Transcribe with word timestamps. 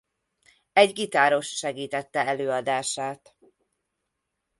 Egy 0.73 0.93
gitáros 0.93 1.47
segítette 1.47 2.25
előadását. 2.27 3.37